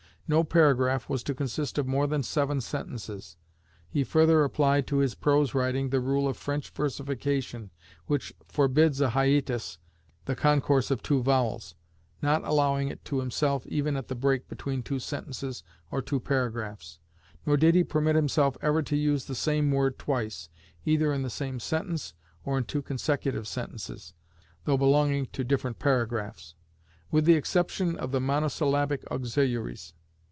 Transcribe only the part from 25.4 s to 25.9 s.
different